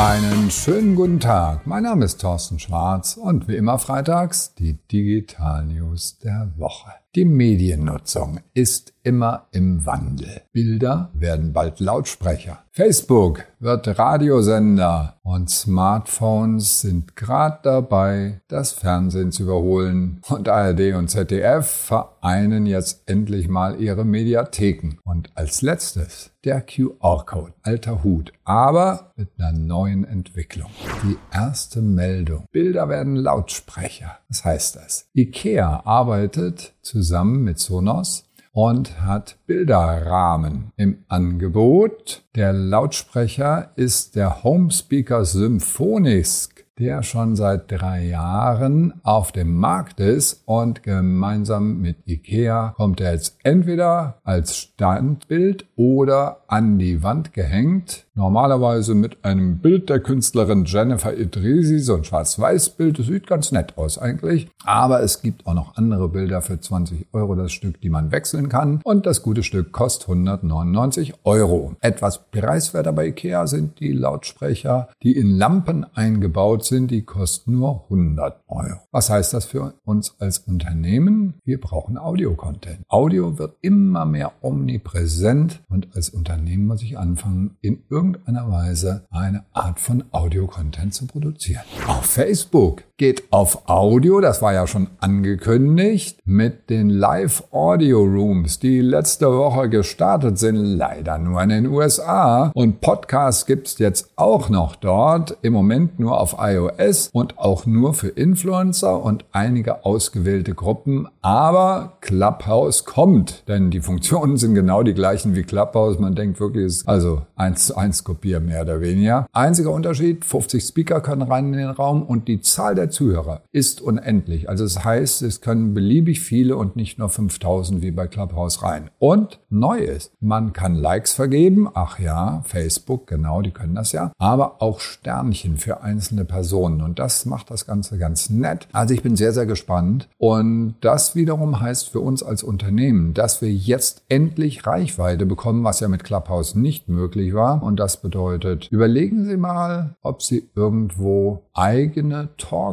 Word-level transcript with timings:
Einen 0.00 0.50
schönen 0.50 0.94
guten 0.94 1.20
Tag. 1.20 1.66
Mein 1.66 1.82
Name 1.82 2.06
ist 2.06 2.22
Thorsten 2.22 2.58
Schwarz 2.58 3.18
und 3.18 3.48
wie 3.48 3.56
immer 3.56 3.78
freitags 3.78 4.54
die 4.54 4.78
Digital 4.90 5.66
News 5.66 6.18
der 6.20 6.50
Woche. 6.56 6.90
Die 7.16 7.24
Mediennutzung 7.24 8.38
ist 8.54 8.94
immer 9.02 9.48
im 9.50 9.84
Wandel. 9.84 10.42
Bilder 10.52 11.10
werden 11.12 11.52
bald 11.52 11.80
Lautsprecher. 11.80 12.60
Facebook 12.70 13.46
wird 13.58 13.98
Radiosender 13.98 15.18
und 15.22 15.50
Smartphones 15.50 16.82
sind 16.82 17.16
gerade 17.16 17.58
dabei, 17.64 18.40
das 18.46 18.72
Fernsehen 18.72 19.32
zu 19.32 19.42
überholen. 19.42 20.20
Und 20.28 20.48
ARD 20.48 20.94
und 20.94 21.08
ZDF 21.08 21.66
vereinen 21.66 22.64
jetzt 22.66 23.02
endlich 23.06 23.48
mal 23.48 23.80
ihre 23.80 24.04
Mediatheken. 24.04 24.98
Und 25.20 25.36
als 25.36 25.60
letztes 25.60 26.30
der 26.46 26.62
QR-Code. 26.62 27.52
Alter 27.60 28.02
Hut, 28.02 28.32
aber 28.44 29.12
mit 29.16 29.28
einer 29.36 29.52
neuen 29.52 30.04
Entwicklung. 30.04 30.70
Die 31.02 31.18
erste 31.30 31.82
Meldung. 31.82 32.46
Bilder 32.52 32.88
werden 32.88 33.16
Lautsprecher. 33.16 34.16
Was 34.30 34.46
heißt 34.46 34.76
das? 34.76 35.10
IKEA 35.14 35.82
arbeitet 35.84 36.72
zusammen 36.80 37.44
mit 37.44 37.58
Sonos 37.58 38.30
und 38.52 39.02
hat 39.02 39.36
Bilderrahmen 39.46 40.72
im 40.76 41.04
Angebot. 41.08 42.22
Der 42.34 42.54
Lautsprecher 42.54 43.72
ist 43.76 44.16
der 44.16 44.42
Home 44.42 44.70
Speaker 44.70 45.26
Symphonisk 45.26 46.59
der 46.80 47.02
schon 47.02 47.36
seit 47.36 47.70
drei 47.70 48.06
Jahren 48.06 48.94
auf 49.02 49.32
dem 49.32 49.54
Markt 49.54 50.00
ist 50.00 50.42
und 50.46 50.82
gemeinsam 50.82 51.78
mit 51.82 51.98
IKEA 52.06 52.72
kommt 52.74 53.02
er 53.02 53.12
jetzt 53.12 53.36
entweder 53.42 54.18
als 54.24 54.56
Standbild 54.56 55.66
oder 55.76 56.42
an 56.48 56.78
die 56.78 57.02
Wand 57.02 57.34
gehängt. 57.34 58.06
Normalerweise 58.20 58.94
mit 58.94 59.24
einem 59.24 59.60
Bild 59.60 59.88
der 59.88 59.98
Künstlerin 59.98 60.66
Jennifer 60.66 61.16
Idrisi, 61.16 61.78
so 61.78 61.94
ein 61.94 62.04
Schwarz-Weiß-Bild. 62.04 62.98
Das 62.98 63.06
sieht 63.06 63.26
ganz 63.26 63.50
nett 63.50 63.78
aus 63.78 63.96
eigentlich. 63.96 64.46
Aber 64.62 65.02
es 65.02 65.22
gibt 65.22 65.46
auch 65.46 65.54
noch 65.54 65.76
andere 65.76 66.06
Bilder 66.10 66.42
für 66.42 66.60
20 66.60 67.06
Euro 67.14 67.34
das 67.34 67.50
Stück, 67.50 67.80
die 67.80 67.88
man 67.88 68.12
wechseln 68.12 68.50
kann. 68.50 68.82
Und 68.84 69.06
das 69.06 69.22
gute 69.22 69.42
Stück 69.42 69.72
kostet 69.72 70.10
199 70.10 71.14
Euro. 71.24 71.76
Etwas 71.80 72.30
preiswerter 72.30 72.92
bei 72.92 73.06
Ikea 73.06 73.46
sind 73.46 73.80
die 73.80 73.92
Lautsprecher, 73.92 74.90
die 75.02 75.16
in 75.16 75.38
Lampen 75.38 75.86
eingebaut 75.94 76.66
sind. 76.66 76.90
Die 76.90 77.04
kosten 77.04 77.52
nur 77.52 77.84
100 77.84 78.42
Euro. 78.48 78.80
Was 78.90 79.08
heißt 79.08 79.32
das 79.32 79.46
für 79.46 79.72
uns 79.86 80.14
als 80.18 80.40
Unternehmen? 80.40 81.40
Wir 81.42 81.58
brauchen 81.58 81.96
Audio-Content. 81.96 82.80
Audio 82.88 83.38
wird 83.38 83.56
immer 83.62 84.04
mehr 84.04 84.32
omnipräsent 84.42 85.62
und 85.70 85.88
als 85.94 86.10
Unternehmen 86.10 86.66
muss 86.66 86.82
ich 86.82 86.98
anfangen, 86.98 87.56
in 87.62 87.84
irgendeiner 87.88 88.09
Weise 88.50 89.06
eine 89.10 89.44
Art 89.52 89.80
von 89.80 90.04
Audio-Content 90.12 90.94
zu 90.94 91.06
produzieren. 91.06 91.62
Auf 91.86 92.06
Facebook 92.06 92.84
geht 93.00 93.24
auf 93.30 93.66
Audio, 93.66 94.20
das 94.20 94.42
war 94.42 94.52
ja 94.52 94.66
schon 94.66 94.88
angekündigt, 95.00 96.18
mit 96.26 96.68
den 96.68 96.90
Live-Audio-Rooms, 96.90 98.58
die 98.58 98.82
letzte 98.82 99.34
Woche 99.34 99.70
gestartet 99.70 100.38
sind, 100.38 100.56
leider 100.56 101.16
nur 101.16 101.42
in 101.42 101.48
den 101.48 101.66
USA. 101.68 102.50
Und 102.52 102.82
Podcasts 102.82 103.46
gibt's 103.46 103.78
jetzt 103.78 104.10
auch 104.16 104.50
noch 104.50 104.76
dort, 104.76 105.38
im 105.40 105.54
Moment 105.54 105.98
nur 105.98 106.20
auf 106.20 106.36
iOS 106.38 107.08
und 107.14 107.38
auch 107.38 107.64
nur 107.64 107.94
für 107.94 108.08
Influencer 108.08 109.02
und 109.02 109.24
einige 109.32 109.86
ausgewählte 109.86 110.52
Gruppen. 110.52 111.08
Aber 111.22 111.94
Clubhouse 112.02 112.84
kommt, 112.84 113.48
denn 113.48 113.70
die 113.70 113.80
Funktionen 113.80 114.36
sind 114.36 114.54
genau 114.54 114.82
die 114.82 114.92
gleichen 114.92 115.34
wie 115.34 115.42
Clubhouse. 115.42 115.98
Man 115.98 116.14
denkt 116.14 116.38
wirklich, 116.38 116.66
es 116.66 116.76
ist 116.82 116.88
also 116.88 117.22
eins 117.34 117.68
zu 117.68 117.78
eins 117.78 118.04
Kopier 118.04 118.40
mehr 118.40 118.60
oder 118.60 118.82
weniger. 118.82 119.26
Einziger 119.32 119.70
Unterschied, 119.70 120.26
50 120.26 120.62
Speaker 120.62 121.00
können 121.00 121.22
rein 121.22 121.46
in 121.46 121.58
den 121.60 121.70
Raum 121.70 122.02
und 122.02 122.28
die 122.28 122.42
Zahl 122.42 122.74
der 122.74 122.89
Zuhörer 122.90 123.42
ist 123.52 123.80
unendlich. 123.80 124.48
Also 124.48 124.64
es 124.64 124.80
das 124.80 124.84
heißt, 124.86 125.22
es 125.22 125.40
können 125.42 125.74
beliebig 125.74 126.20
viele 126.20 126.56
und 126.56 126.74
nicht 126.74 126.98
nur 126.98 127.10
5000 127.10 127.82
wie 127.82 127.90
bei 127.90 128.06
Clubhouse 128.06 128.62
rein. 128.62 128.88
Und 128.98 129.40
neu 129.50 129.78
ist, 129.78 130.12
man 130.20 130.52
kann 130.52 130.74
Likes 130.74 131.12
vergeben. 131.12 131.68
Ach 131.74 131.98
ja, 131.98 132.42
Facebook, 132.46 133.06
genau, 133.06 133.42
die 133.42 133.50
können 133.50 133.74
das 133.74 133.92
ja. 133.92 134.12
Aber 134.16 134.62
auch 134.62 134.80
Sternchen 134.80 135.56
für 135.58 135.82
einzelne 135.82 136.24
Personen. 136.24 136.80
Und 136.80 136.98
das 136.98 137.26
macht 137.26 137.50
das 137.50 137.66
Ganze 137.66 137.98
ganz 137.98 138.30
nett. 138.30 138.68
Also 138.72 138.94
ich 138.94 139.02
bin 139.02 139.16
sehr, 139.16 139.32
sehr 139.32 139.44
gespannt. 139.44 140.08
Und 140.18 140.76
das 140.80 141.14
wiederum 141.14 141.60
heißt 141.60 141.90
für 141.90 142.00
uns 142.00 142.22
als 142.22 142.42
Unternehmen, 142.42 143.12
dass 143.12 143.42
wir 143.42 143.52
jetzt 143.52 144.04
endlich 144.08 144.66
Reichweite 144.66 145.26
bekommen, 145.26 145.64
was 145.64 145.80
ja 145.80 145.88
mit 145.88 146.04
Clubhouse 146.04 146.54
nicht 146.54 146.88
möglich 146.88 147.34
war. 147.34 147.62
Und 147.62 147.80
das 147.80 148.00
bedeutet, 148.00 148.68
überlegen 148.70 149.26
Sie 149.26 149.36
mal, 149.36 149.96
ob 150.00 150.22
Sie 150.22 150.48
irgendwo 150.54 151.42
eigene 151.52 152.30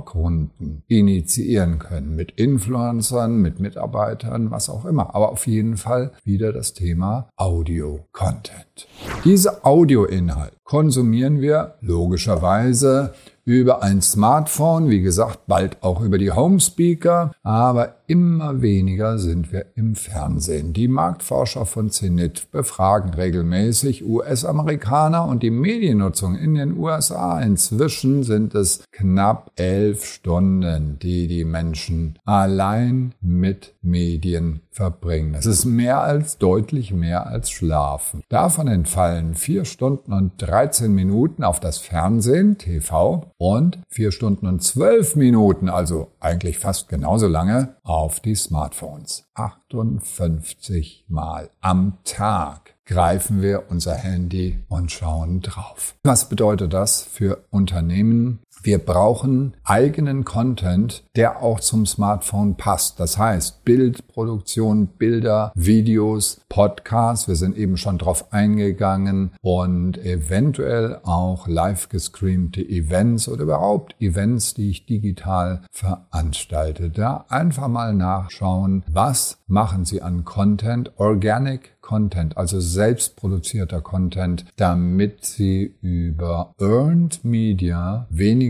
Talkrunden 0.07 0.83
initiieren 0.87 1.79
können. 1.79 2.15
Mit 2.15 2.31
Influencern, 2.31 3.41
mit 3.41 3.59
Mitarbeitern, 3.59 4.51
was 4.51 4.69
auch 4.69 4.85
immer. 4.85 5.13
Aber 5.15 5.31
auf 5.31 5.47
jeden 5.47 5.77
Fall 5.77 6.11
wieder 6.23 6.53
das 6.53 6.73
Thema 6.73 7.29
Audio-Content. 7.35 8.87
Diese 9.25 9.65
Audioinhalt 9.65 10.53
konsumieren 10.63 11.41
wir 11.41 11.75
logischerweise 11.81 13.13
über 13.43 13.81
ein 13.81 14.01
Smartphone, 14.01 14.89
wie 14.89 15.01
gesagt, 15.01 15.47
bald 15.47 15.81
auch 15.81 16.01
über 16.01 16.17
die 16.17 16.31
Home 16.31 16.59
Speaker, 16.59 17.31
aber 17.43 17.96
immer 18.07 18.61
weniger 18.61 19.19
sind 19.19 19.51
wir 19.51 19.65
im 19.75 19.95
Fernsehen. 19.95 20.71
Die 20.71 20.87
Marktforscher 20.87 21.65
von 21.65 21.89
Zenit 21.89 22.51
befragen 22.51 23.13
regelmäßig 23.13 24.05
US-Amerikaner 24.05 25.25
und 25.25 25.43
die 25.43 25.51
Mediennutzung 25.51 26.35
in 26.35 26.55
den 26.55 26.77
USA. 26.77 27.39
Inzwischen 27.41 28.23
sind 28.23 28.55
es 28.55 28.83
knapp 28.91 29.51
elf 29.57 30.05
Stunden, 30.05 30.97
die 30.99 31.27
die 31.27 31.43
Menschen 31.43 32.17
allein 32.23 33.13
mit 33.19 33.75
Medien 33.81 34.61
verbringen. 34.71 35.33
Das 35.33 35.45
ist 35.45 35.65
mehr 35.65 36.01
als 36.01 36.37
deutlich 36.37 36.93
mehr 36.93 37.27
als 37.27 37.49
Schlafen. 37.49 38.21
Davon 38.29 38.67
entfallen 38.67 39.33
vier 39.33 39.65
Stunden 39.65 40.13
und 40.13 40.33
13 40.37 40.93
Minuten 40.93 41.43
auf 41.43 41.59
das 41.59 41.79
Fernsehen, 41.79 42.57
TV, 42.57 43.31
und 43.37 43.79
vier 43.89 44.11
Stunden 44.11 44.47
und 44.47 44.63
zwölf 44.63 45.15
Minuten, 45.15 45.67
also 45.67 46.11
eigentlich 46.19 46.59
fast 46.59 46.89
genauso 46.89 47.27
lange, 47.27 47.75
auf 47.97 48.19
die 48.19 48.35
Smartphones. 48.35 49.25
58 49.33 51.05
Mal 51.07 51.49
am 51.61 51.97
Tag 52.03 52.75
greifen 52.85 53.41
wir 53.41 53.71
unser 53.71 53.95
Handy 53.95 54.59
und 54.69 54.91
schauen 54.91 55.41
drauf. 55.41 55.95
Was 56.03 56.29
bedeutet 56.29 56.73
das 56.73 57.01
für 57.01 57.43
Unternehmen? 57.49 58.39
Wir 58.63 58.79
brauchen 58.79 59.53
eigenen 59.63 60.25
Content, 60.25 61.03
der 61.15 61.41
auch 61.41 61.59
zum 61.59 61.85
Smartphone 61.85 62.55
passt. 62.55 62.99
Das 62.99 63.17
heißt, 63.17 63.63
Bildproduktion, 63.63 64.87
Bilder, 64.87 65.51
Videos, 65.55 66.41
Podcasts. 66.49 67.27
Wir 67.27 67.35
sind 67.35 67.55
eben 67.55 67.77
schon 67.77 67.97
drauf 67.97 68.33
eingegangen 68.33 69.31
und 69.41 69.97
eventuell 69.99 70.99
auch 71.03 71.47
live 71.47 71.89
gestreamte 71.89 72.61
Events 72.61 73.29
oder 73.29 73.43
überhaupt 73.43 73.95
Events, 74.01 74.53
die 74.53 74.71
ich 74.71 74.85
digital 74.85 75.61
veranstalte. 75.71 76.89
Da 76.89 77.25
einfach 77.29 77.67
mal 77.67 77.93
nachschauen, 77.93 78.83
was 78.89 79.37
machen 79.47 79.85
Sie 79.85 80.01
an 80.01 80.25
Content, 80.25 80.91
Organic 80.97 81.77
Content, 81.81 82.35
also 82.35 82.59
selbstproduzierter 82.59 83.79
Content, 83.79 84.43
damit 84.57 85.23
Sie 85.23 85.75
über 85.81 86.53
Earned 86.59 87.23
Media 87.23 88.07
weniger 88.09 88.46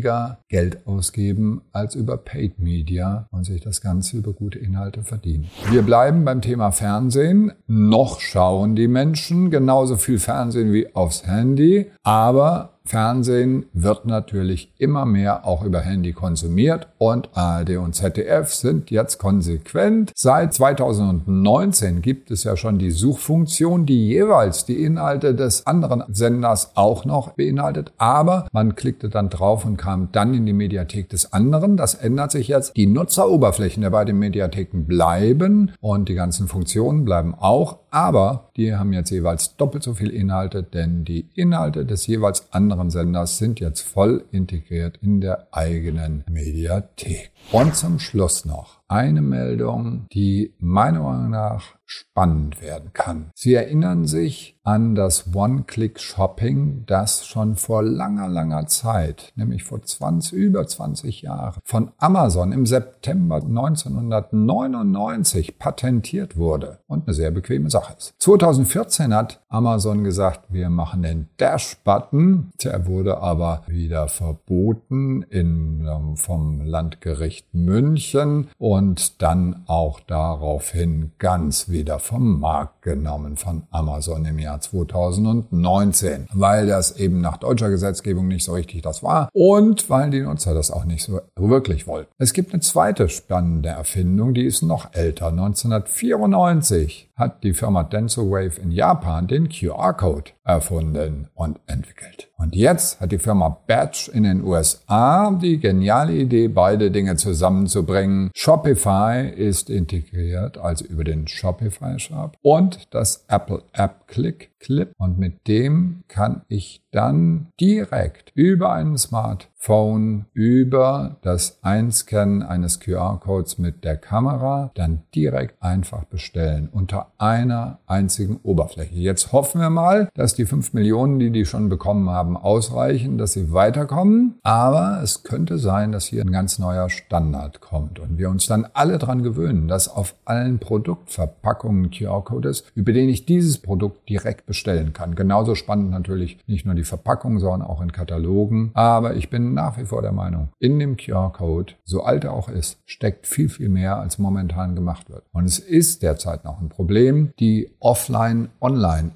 Geld 0.50 0.86
ausgeben 0.86 1.62
als 1.72 1.96
über 1.96 2.18
Paid 2.18 2.60
Media 2.60 3.28
und 3.32 3.46
sich 3.46 3.62
das 3.62 3.82
Ganze 3.82 4.18
über 4.18 4.34
gute 4.34 4.60
Inhalte 4.60 5.04
verdienen. 5.04 5.50
Wir 5.70 5.82
bleiben 5.82 6.26
beim 6.26 6.42
Thema 6.42 6.72
Fernsehen. 6.72 7.52
Noch 7.68 8.20
schauen 8.20 8.76
die 8.76 8.88
Menschen 8.88 9.52
genauso 9.52 9.98
viel 9.98 10.20
Fernsehen 10.20 10.74
wie 10.74 10.94
aufs 10.96 11.26
Handy, 11.26 11.88
aber 12.04 12.77
Fernsehen 12.88 13.66
wird 13.74 14.06
natürlich 14.06 14.72
immer 14.78 15.06
mehr 15.06 15.46
auch 15.46 15.64
über 15.64 15.82
Handy 15.82 16.14
konsumiert 16.14 16.88
und 16.98 17.30
ARD 17.34 17.78
und 17.78 17.94
ZDF 17.94 18.54
sind 18.54 18.90
jetzt 18.92 19.18
konsequent. 19.18 20.12
Seit 20.16 20.54
2019 20.54 22.02
gibt 22.02 22.32
es 22.32 22.44
ja 22.44 22.58
schon 22.58 22.80
die 22.80 22.92
Suchfunktion, 22.92 23.86
die 23.86 24.08
jeweils 24.08 24.66
die 24.66 24.84
Inhalte 24.84 25.36
des 25.36 25.68
anderen 25.68 26.04
Senders 26.12 26.72
auch 26.76 27.06
noch 27.06 27.32
beinhaltet, 27.32 27.92
aber 27.98 28.48
man 28.52 28.76
klickte 28.76 29.10
dann 29.10 29.30
drauf 29.30 29.66
und 29.66 29.78
kam 29.78 30.10
dann 30.12 30.34
in 30.34 30.46
die 30.46 30.54
Mediathek 30.54 31.10
des 31.10 31.34
anderen. 31.34 31.78
Das 31.78 31.94
ändert 31.94 32.32
sich 32.32 32.48
jetzt. 32.48 32.76
Die 32.76 32.88
Nutzeroberflächen 32.88 33.82
der 33.82 33.90
beiden 33.90 34.18
Mediatheken 34.18 34.86
bleiben 34.86 35.72
und 35.82 36.10
die 36.10 36.16
ganzen 36.16 36.48
Funktionen 36.48 37.06
bleiben 37.06 37.36
auch, 37.36 37.80
aber 37.92 38.47
die 38.58 38.76
haben 38.76 38.92
jetzt 38.92 39.12
jeweils 39.12 39.56
doppelt 39.56 39.84
so 39.84 39.94
viel 39.94 40.10
Inhalte, 40.10 40.64
denn 40.64 41.06
die 41.06 41.30
Inhalte 41.36 41.86
des 41.86 42.08
jeweils 42.08 42.52
anderen 42.52 42.90
Senders 42.90 43.38
sind 43.38 43.60
jetzt 43.60 43.82
voll 43.82 44.26
integriert 44.32 44.98
in 45.02 45.22
der 45.22 45.48
eigenen 45.52 46.24
Mediathek. 46.30 47.32
Und 47.52 47.76
zum 47.76 48.00
Schluss 48.00 48.46
noch 48.46 48.80
eine 48.88 49.22
Meldung, 49.22 50.08
die 50.14 50.54
meiner 50.60 51.02
Meinung 51.02 51.30
nach 51.30 51.78
spannend 51.88 52.62
werden 52.62 52.92
kann. 52.94 53.32
Sie 53.34 53.54
erinnern 53.54 54.06
sich 54.06 54.60
an 54.64 54.96
das 54.96 55.34
One-Click-Shopping, 55.34 56.84
das 56.86 57.26
schon 57.26 57.56
vor 57.56 57.82
langer, 57.82 58.28
langer 58.28 58.68
Zeit, 58.68 59.32
nämlich 59.36 59.64
vor 59.64 59.82
20, 59.82 60.34
über 60.34 60.68
20 60.68 61.22
Jahren, 61.22 61.62
von 61.64 61.92
Amazon 61.98 62.52
im 62.52 62.66
September 62.66 63.38
1999 63.38 65.58
patentiert 65.58 66.36
wurde 66.36 66.80
und 66.88 67.08
eine 67.08 67.14
sehr 67.14 67.32
bequeme 67.32 67.70
Sache 67.70 67.96
ist. 67.98 68.14
2014 68.20 69.14
hat 69.14 69.42
Amazon 69.50 70.04
gesagt, 70.04 70.42
wir 70.50 70.70
machen 70.70 71.04
den 71.04 71.30
Dash-Button. 71.38 72.52
Der 72.64 72.86
wurde 72.86 73.20
aber 73.20 73.64
wieder 73.68 74.10
verboten 74.10 75.22
in, 75.22 75.88
ähm, 75.88 76.18
vom 76.18 76.66
Landgericht 76.66 77.54
München 77.54 78.50
und 78.58 79.22
dann 79.22 79.64
auch 79.68 80.02
daraufhin 80.02 81.12
ganz 81.18 81.70
wieder 81.70 82.00
vom 82.00 82.42
Markt 82.42 82.82
genommen 82.82 83.38
von 83.38 83.64
Amazon 83.72 84.26
im 84.26 84.38
Jahr 84.38 84.60
2019, 84.60 86.28
weil 86.34 86.68
das 86.68 86.98
eben 86.98 87.22
nach 87.22 87.38
deutscher 87.38 87.70
Gesetzgebung 87.70 88.28
nicht 88.28 88.44
so 88.44 88.54
richtig 88.54 88.82
das 88.82 89.02
war 89.02 89.30
und 89.32 89.90
weil 89.90 90.10
die 90.10 90.22
Nutzer 90.22 90.54
das 90.54 90.72
auch 90.72 90.84
nicht 90.84 91.06
so 91.06 91.22
wirklich 91.38 91.88
wollten. 91.88 92.12
Es 92.18 92.34
gibt 92.34 92.52
eine 92.52 92.62
zweite 92.62 93.08
spannende 93.08 93.70
Erfindung, 93.70 94.34
die 94.34 94.46
ist 94.46 94.62
noch 94.62 94.94
älter. 94.94 95.28
1994 95.28 97.12
hat 97.16 97.44
die 97.44 97.54
Firma 97.54 97.84
DensoWave 97.84 98.60
in 98.62 98.72
Japan 98.72 99.28
den 99.28 99.37
QR-Code 99.46 100.32
erfunden 100.44 101.30
und 101.34 101.60
entwickelt. 101.68 102.30
Und 102.38 102.56
jetzt 102.56 103.00
hat 103.00 103.12
die 103.12 103.18
Firma 103.18 103.50
Batch 103.50 104.10
in 104.10 104.24
den 104.24 104.44
USA 104.44 105.32
die 105.32 105.60
geniale 105.60 106.14
Idee, 106.14 106.48
beide 106.48 106.92
Dinge 106.92 107.16
zusammenzubringen. 107.16 108.32
Shopify 108.34 109.28
ist 109.28 109.70
integriert, 109.70 110.58
also 110.58 110.86
über 110.86 111.04
den 111.04 111.28
Shopify 111.28 112.00
Shop 112.00 112.38
und 112.42 112.94
das 112.94 113.26
Apple 113.28 113.64
App 113.74 114.08
Click 114.08 114.52
Clip 114.60 114.92
und 114.98 115.18
mit 115.20 115.48
dem 115.48 116.04
kann 116.08 116.42
ich 116.48 116.84
dann 116.92 117.48
direkt 117.60 118.32
über 118.34 118.74
einen 118.74 118.98
Smartphone, 118.98 120.26
über 120.34 121.18
das 121.22 121.60
Einscannen 121.62 122.42
eines 122.42 122.80
QR-Codes 122.80 123.60
mit 123.60 123.84
der 123.84 123.98
Kamera, 123.98 124.72
dann 124.74 125.04
direkt 125.14 125.62
einfach 125.62 126.06
bestellen 126.06 126.70
unter 126.72 127.12
einer 127.18 127.80
einzigen 127.86 128.38
Oberfläche. 128.38 128.96
Jetzt 128.96 129.27
hoffen 129.32 129.62
wir 129.62 129.70
mal, 129.70 130.10
dass 130.14 130.36
die 130.36 130.46
fünf 130.46 130.74
Millionen, 130.74 131.20
die 131.20 131.32
die 131.32 131.46
schon 131.46 131.70
bekommen 131.70 132.10
haben, 132.10 132.38
ausreichen, 132.38 133.18
dass 133.18 133.34
sie 133.34 133.52
weiterkommen. 133.52 134.36
Aber 134.44 135.02
es 135.04 135.24
könnte 135.24 135.58
sein, 135.58 135.92
dass 135.92 136.06
hier 136.06 136.22
ein 136.22 136.32
ganz 136.32 136.60
neuer 136.60 136.90
Standard 136.90 137.62
kommt 137.62 138.00
und 138.00 138.18
wir 138.18 138.30
uns 138.30 138.48
dann 138.48 138.68
alle 138.74 138.98
dran 138.98 139.24
gewöhnen, 139.24 139.68
dass 139.68 139.88
auf 139.88 140.16
allen 140.26 140.60
Produktverpackungen 140.60 141.92
QR-Code 141.92 142.50
ist, 142.50 142.72
über 142.76 142.94
den 142.94 143.10
ich 143.10 143.26
dieses 143.26 143.58
Produkt 143.58 144.10
direkt 144.10 144.46
bestellen 144.46 144.94
kann. 144.94 145.16
Genauso 145.16 145.56
spannend 145.56 145.92
natürlich 145.92 146.38
nicht 146.48 146.66
nur 146.66 146.76
die 146.76 146.84
Verpackung, 146.84 147.40
sondern 147.40 147.68
auch 147.68 147.82
in 147.82 147.92
Katalogen. 147.92 148.72
Aber 148.74 149.16
ich 149.16 149.30
bin 149.30 149.54
nach 149.54 149.78
wie 149.78 149.86
vor 149.86 150.02
der 150.02 150.12
Meinung, 150.12 150.50
in 150.60 150.80
dem 150.80 150.98
QR-Code, 150.98 151.74
so 151.84 152.04
alt 152.04 152.24
er 152.24 152.34
auch 152.34 152.50
ist, 152.50 152.78
steckt 152.86 153.28
viel, 153.28 153.50
viel 153.50 153.70
mehr, 153.70 153.98
als 153.98 154.18
momentan 154.18 154.76
gemacht 154.76 155.10
wird. 155.10 155.24
Und 155.32 155.46
es 155.46 155.60
ist 155.60 156.04
derzeit 156.04 156.44
noch 156.44 156.62
ein 156.62 156.70
Problem, 156.70 157.32
die 157.40 157.72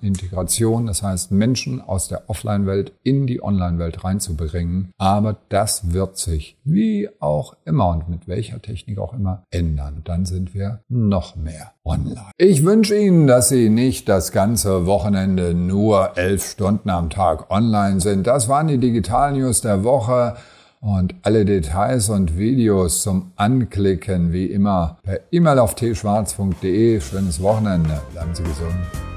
Offline-Online-Integration, 0.01 0.87
das 0.87 1.03
heißt 1.03 1.31
Menschen 1.31 1.81
aus 1.81 2.07
der 2.07 2.29
Offline-Welt 2.29 2.93
in 3.03 3.27
die 3.27 3.43
Online-Welt 3.43 4.03
reinzubringen. 4.03 4.91
Aber 4.97 5.37
das 5.49 5.93
wird 5.93 6.17
sich 6.17 6.57
wie 6.63 7.09
auch 7.19 7.55
immer 7.65 7.89
und 7.89 8.09
mit 8.09 8.27
welcher 8.27 8.61
Technik 8.61 8.99
auch 8.99 9.13
immer 9.13 9.43
ändern. 9.51 10.01
Dann 10.03 10.25
sind 10.25 10.53
wir 10.53 10.81
noch 10.89 11.35
mehr 11.35 11.73
online. 11.83 12.31
Ich 12.37 12.65
wünsche 12.65 12.97
Ihnen, 12.97 13.27
dass 13.27 13.49
Sie 13.49 13.69
nicht 13.69 14.09
das 14.09 14.31
ganze 14.31 14.85
Wochenende 14.85 15.53
nur 15.53 16.17
elf 16.17 16.45
Stunden 16.45 16.89
am 16.89 17.09
Tag 17.09 17.51
online 17.51 18.01
sind. 18.01 18.27
Das 18.27 18.49
waren 18.49 18.67
die 18.67 18.77
Digital 18.77 19.33
News 19.33 19.61
der 19.61 19.83
Woche. 19.83 20.35
Und 20.83 21.13
alle 21.21 21.45
Details 21.45 22.09
und 22.09 22.39
Videos 22.39 23.03
zum 23.03 23.33
Anklicken 23.35 24.33
wie 24.33 24.47
immer 24.47 24.97
per 25.03 25.19
E-Mail 25.31 25.59
auf 25.59 25.75
tschwarz.de. 25.75 26.99
Schönes 26.99 27.39
Wochenende. 27.39 28.01
Bleiben 28.11 28.33
Sie 28.33 28.41
gesund. 28.41 29.10